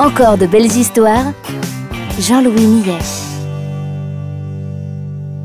Encore 0.00 0.38
de 0.38 0.46
belles 0.46 0.64
histoires. 0.78 1.34
Jean-Louis 2.18 2.66
Millet. 2.66 2.98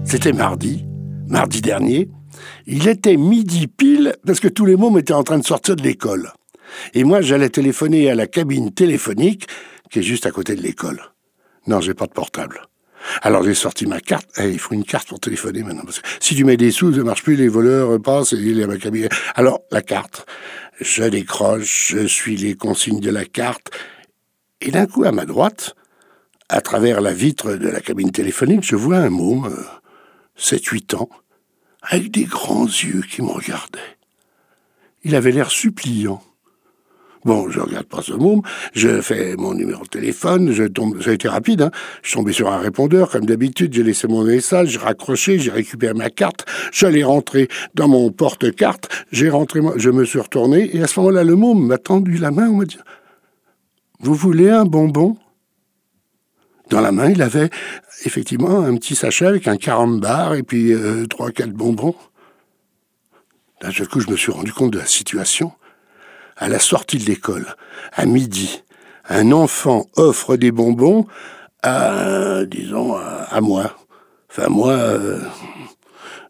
C'était 0.06 0.32
mardi, 0.32 0.86
mardi 1.28 1.60
dernier. 1.60 2.08
Il 2.66 2.88
était 2.88 3.18
midi 3.18 3.68
pile 3.68 4.16
parce 4.26 4.40
que 4.40 4.48
tous 4.48 4.66
les 4.66 4.78
mômes 4.78 4.98
étaient 4.98 5.12
en 5.12 5.24
train 5.24 5.40
de 5.40 5.46
sortir 5.46 5.76
de 5.76 5.82
l'école. 5.82 6.32
Et 6.94 7.04
moi, 7.04 7.20
j'allais 7.20 7.50
téléphoner 7.50 8.10
à 8.10 8.16
la 8.16 8.28
cabine 8.28 8.74
téléphonique 8.74 9.46
qui 9.92 10.00
est 10.00 10.04
juste 10.04 10.26
à 10.26 10.32
côté 10.32 10.56
de 10.56 10.62
l'école. 10.62 11.02
Non, 11.68 11.82
j'ai 11.82 11.94
pas 11.94 12.08
de 12.08 12.14
portable. 12.14 12.62
Alors 13.24 13.44
j'ai 13.44 13.56
sorti 13.56 13.86
ma 13.86 14.00
carte. 14.00 14.30
Eh, 14.38 14.52
il 14.52 14.60
faut 14.60 14.74
une 14.74 14.86
carte 14.86 15.10
pour 15.10 15.20
téléphoner 15.20 15.64
maintenant. 15.64 15.84
Si 16.22 16.34
tu 16.34 16.46
mets 16.46 16.56
des 16.56 16.72
sous, 16.72 16.94
ça 16.94 17.04
marche 17.04 17.24
plus, 17.24 17.36
les 17.36 17.50
voleurs 17.50 18.02
passent 18.02 18.32
et 18.32 18.66
ma 18.66 18.78
cabine. 18.78 19.10
Alors, 19.36 19.60
la 19.70 19.82
carte. 19.82 20.26
Je 20.80 21.04
décroche, 21.04 21.94
je 21.94 22.08
suis 22.08 22.38
les 22.38 22.56
consignes 22.56 23.02
de 23.02 23.12
la 23.12 23.26
carte. 23.26 23.72
Et 24.66 24.72
d'un 24.72 24.88
coup, 24.88 25.04
à 25.04 25.12
ma 25.12 25.26
droite, 25.26 25.76
à 26.50 26.60
travers 26.60 27.00
la 27.00 27.14
vitre 27.14 27.54
de 27.54 27.70
la 27.70 27.82
cabine 27.82 28.12
téléphonique, 28.12 28.64
je 28.64 28.76
vois 28.76 28.98
un 28.98 29.12
môme, 29.12 29.56
7-8 30.40 30.96
ans, 30.96 31.10
avec 31.84 32.10
des 32.10 32.24
grands 32.24 32.66
yeux 32.66 33.04
qui 33.08 33.22
me 33.22 33.30
regardaient. 33.30 33.80
Il 35.04 35.16
avait 35.16 35.32
l'air 35.32 35.52
suppliant. 35.52 36.24
Bon, 37.26 37.48
je 37.52 37.60
regarde 37.60 37.86
pas 37.86 38.02
ce 38.02 38.14
môme, 38.14 38.42
je 38.74 39.02
fais 39.02 39.36
mon 39.36 39.54
numéro 39.54 39.84
de 39.84 39.90
téléphone, 39.90 40.52
je 40.52 40.64
tombe, 40.64 41.00
ça 41.00 41.12
a 41.12 41.14
été 41.14 41.28
rapide, 41.28 41.62
hein. 41.62 41.72
Je 42.02 42.10
suis 42.10 42.34
sur 42.34 42.52
un 42.52 42.58
répondeur, 42.58 43.12
comme 43.12 43.26
d'habitude, 43.26 43.72
j'ai 43.72 43.84
laissé 43.84 44.08
mon 44.08 44.24
message, 44.24 44.70
j'ai 44.70 44.80
raccroché, 44.80 45.38
j'ai 45.38 45.52
récupéré 45.52 45.94
ma 45.94 46.10
carte, 46.10 46.46
j'allais 46.72 47.04
rentrer 47.04 47.50
dans 47.76 47.88
mon 47.88 48.12
porte-carte, 48.12 48.90
je 49.12 49.90
me 49.90 50.06
suis 50.06 50.20
retourné, 50.20 50.76
et 50.76 50.82
à 50.82 50.88
ce 50.88 51.00
moment-là, 51.02 51.24
le 51.24 51.36
môme 51.36 51.68
m'a 51.68 51.78
tendu 51.78 52.18
la 52.18 52.32
main, 52.32 52.50
on 52.50 52.58
m'a 52.58 52.66
dit, 52.66 52.78
vous 54.00 54.14
voulez 54.14 54.50
un 54.50 54.66
bonbon? 54.66 55.18
Dans 56.70 56.82
la 56.82 56.92
main, 56.92 57.10
il 57.10 57.22
avait 57.22 57.50
effectivement 58.06 58.62
un 58.62 58.76
petit 58.76 58.96
sachet 58.96 59.26
avec 59.26 59.48
un 59.48 59.58
carambar 59.58 60.34
et 60.34 60.44
puis 60.44 60.74
euh, 60.74 61.06
trois, 61.06 61.32
quatre 61.32 61.54
bonbons. 61.54 61.96
D'un 63.62 63.72
coup, 63.86 64.00
je 64.00 64.10
me 64.10 64.18
suis 64.18 64.32
rendu 64.32 64.52
compte 64.52 64.72
de 64.72 64.80
la 64.80 64.86
situation 64.86 65.52
à 66.38 66.50
la 66.50 66.60
sortie 66.60 66.98
de 66.98 67.06
l'école, 67.06 67.56
à 67.94 68.06
midi, 68.06 68.64
un 69.08 69.32
enfant 69.32 69.86
offre 69.96 70.36
des 70.36 70.52
bonbons 70.52 71.08
à, 71.64 72.44
disons, 72.46 72.96
à, 72.96 73.40
moi. 73.42 73.76
Enfin, 74.30 74.50
moi, 74.50 74.74
euh, 74.74 75.20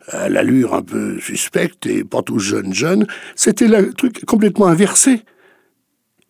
à 0.10 0.30
l'allure 0.30 0.74
un 0.76 0.82
peu 0.82 1.20
suspecte 1.20 1.88
et 1.88 2.04
pas 2.04 2.22
tout 2.22 2.40
jeune 2.40 2.74
jeune, 2.74 3.08
c'était 3.36 3.68
le 3.68 3.94
truc 3.94 4.24
complètement 4.26 4.68
inversé. 4.68 5.24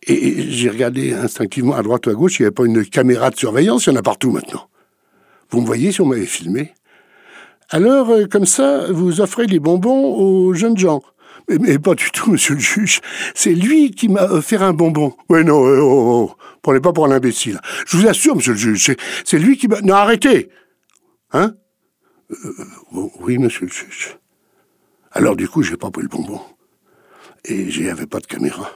Et 0.06 0.50
j'ai 0.50 0.70
regardé 0.70 1.12
instinctivement 1.12 1.74
à 1.74 1.82
droite 1.82 2.06
ou 2.06 2.10
à 2.10 2.14
gauche, 2.14 2.38
il 2.38 2.42
n'y 2.42 2.46
avait 2.46 2.54
pas 2.54 2.64
une 2.64 2.84
caméra 2.84 3.30
de 3.30 3.36
surveillance, 3.36 3.86
il 3.86 3.90
y 3.90 3.92
en 3.92 3.96
a 3.96 4.02
partout 4.02 4.30
maintenant. 4.30 4.68
Vous 5.50 5.60
me 5.60 5.66
voyez 5.66 5.90
si 5.90 6.00
on 6.00 6.06
m'avait 6.06 6.26
filmé 6.26 6.74
Alors, 7.70 8.10
euh, 8.10 8.26
comme 8.26 8.46
ça, 8.46 8.90
vous 8.92 9.20
offrez 9.20 9.46
des 9.46 9.58
bonbons 9.58 10.14
aux 10.14 10.54
jeunes 10.54 10.78
gens. 10.78 11.02
Mais, 11.48 11.78
pas 11.78 11.94
du 11.94 12.10
tout, 12.10 12.30
monsieur 12.32 12.54
le 12.54 12.60
juge. 12.60 13.00
C'est 13.34 13.54
lui 13.54 13.90
qui 13.90 14.08
m'a 14.08 14.24
offert 14.24 14.62
un 14.62 14.72
bonbon. 14.72 15.14
Oui, 15.28 15.44
non, 15.44 15.58
oh, 15.58 15.78
oh, 15.80 16.28
oh. 16.30 16.34
prenez 16.62 16.80
pas 16.80 16.92
pour 16.92 17.06
un 17.06 17.10
imbécile. 17.10 17.60
Je 17.86 17.96
vous 17.96 18.06
assure, 18.06 18.36
monsieur 18.36 18.52
le 18.52 18.58
juge, 18.58 18.94
c'est 19.24 19.38
lui 19.38 19.56
qui 19.56 19.66
m'a... 19.68 19.80
Non, 19.80 19.94
arrêtez 19.94 20.50
Hein? 21.32 21.54
Euh, 22.30 23.08
Oui, 23.20 23.38
monsieur 23.38 23.66
le 23.66 23.72
juge. 23.72 24.18
Alors, 25.10 25.34
du 25.34 25.48
coup, 25.48 25.62
j'ai 25.62 25.76
pas 25.76 25.90
pris 25.90 26.02
le 26.02 26.08
bonbon. 26.08 26.40
Et 27.44 27.70
j'y 27.70 27.88
avais 27.88 28.06
pas 28.06 28.20
de 28.20 28.26
caméra. 28.26 28.70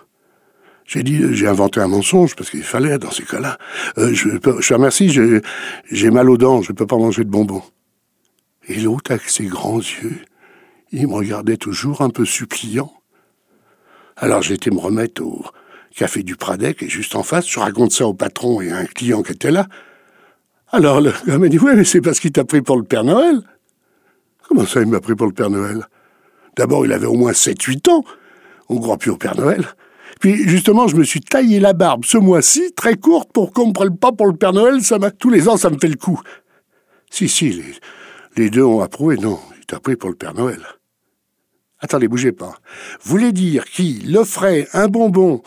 J'ai 0.90 1.04
dit, 1.04 1.22
j'ai 1.36 1.46
inventé 1.46 1.78
un 1.78 1.86
mensonge, 1.86 2.34
parce 2.34 2.50
qu'il 2.50 2.64
fallait, 2.64 2.98
dans 2.98 3.12
ces 3.12 3.22
cas-là. 3.22 3.58
Euh, 3.96 4.12
je, 4.12 4.28
je 4.58 4.74
remercie, 4.74 5.08
j'ai 5.08 6.10
mal 6.10 6.28
aux 6.28 6.36
dents, 6.36 6.62
je 6.62 6.72
peux 6.72 6.84
pas 6.84 6.96
manger 6.96 7.22
de 7.22 7.30
bonbons. 7.30 7.62
Et 8.66 8.80
l'autre, 8.80 9.12
avec 9.12 9.30
ses 9.30 9.44
grands 9.44 9.78
yeux, 9.78 10.18
il 10.90 11.06
me 11.06 11.14
regardait 11.14 11.58
toujours 11.58 12.00
un 12.00 12.10
peu 12.10 12.24
suppliant. 12.24 12.92
Alors 14.16 14.42
été 14.50 14.72
me 14.72 14.80
remettre 14.80 15.22
au 15.22 15.44
café 15.94 16.24
du 16.24 16.34
Pradec, 16.34 16.82
est 16.82 16.88
juste 16.88 17.14
en 17.14 17.22
face. 17.22 17.48
Je 17.48 17.60
raconte 17.60 17.92
ça 17.92 18.08
au 18.08 18.12
patron 18.14 18.60
et 18.60 18.72
à 18.72 18.78
un 18.78 18.84
client 18.84 19.22
qui 19.22 19.30
était 19.30 19.52
là. 19.52 19.68
Alors 20.72 21.00
le 21.00 21.12
gars 21.24 21.38
m'a 21.38 21.48
dit 21.48 21.60
Ouais, 21.60 21.76
mais 21.76 21.84
c'est 21.84 22.00
parce 22.00 22.18
qu'il 22.18 22.32
t'a 22.32 22.44
pris 22.44 22.62
pour 22.62 22.76
le 22.76 22.82
Père 22.82 23.04
Noël. 23.04 23.42
Comment 24.48 24.66
ça, 24.66 24.80
il 24.80 24.88
m'a 24.88 24.98
pris 24.98 25.14
pour 25.14 25.28
le 25.28 25.34
Père 25.34 25.50
Noël? 25.50 25.86
D'abord, 26.56 26.84
il 26.84 26.92
avait 26.92 27.06
au 27.06 27.14
moins 27.14 27.30
7-8 27.30 27.90
ans. 27.90 28.04
On 28.68 28.74
ne 28.74 28.80
croit 28.80 28.98
plus 28.98 29.12
au 29.12 29.16
Père 29.16 29.36
Noël. 29.36 29.64
Puis 30.20 30.48
justement, 30.48 30.86
je 30.86 30.96
me 30.96 31.02
suis 31.02 31.20
taillé 31.20 31.58
la 31.58 31.72
barbe 31.72 32.04
ce 32.04 32.18
mois-ci, 32.18 32.72
très 32.74 32.94
courte, 32.94 33.32
pour 33.32 33.52
qu'on 33.52 33.68
me 33.68 33.72
prenne 33.72 33.96
pas 33.96 34.12
pour 34.12 34.26
le 34.26 34.34
Père 34.34 34.52
Noël. 34.52 34.82
Ça 34.82 34.98
Tous 35.10 35.30
les 35.30 35.48
ans, 35.48 35.56
ça 35.56 35.70
me 35.70 35.78
fait 35.78 35.88
le 35.88 35.96
coup. 35.96 36.20
Si, 37.10 37.28
si, 37.28 37.62
les, 38.36 38.50
deux 38.50 38.62
ont 38.62 38.80
approuvé. 38.80 39.16
Non, 39.16 39.40
il 39.58 39.66
t'a 39.66 39.80
pris 39.80 39.96
pour 39.96 40.10
le 40.10 40.16
Père 40.16 40.34
Noël. 40.34 40.60
Attendez, 41.80 42.06
bougez 42.06 42.32
pas. 42.32 42.54
Voulez 43.02 43.32
dire 43.32 43.64
qu'il 43.64 44.16
offrait 44.16 44.68
un 44.74 44.88
bonbon 44.88 45.42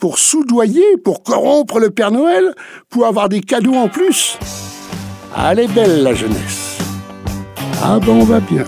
pour 0.00 0.18
soudoyer, 0.18 0.96
pour 1.04 1.22
corrompre 1.22 1.78
le 1.78 1.90
Père 1.90 2.10
Noël, 2.10 2.54
pour 2.88 3.06
avoir 3.06 3.28
des 3.28 3.42
cadeaux 3.42 3.74
en 3.74 3.88
plus 3.88 4.38
est 5.56 5.72
belle, 5.72 6.02
la 6.02 6.14
jeunesse. 6.14 6.78
Ah 7.82 7.98
bon, 7.98 8.20
on 8.20 8.24
va 8.24 8.40
bien. 8.40 8.64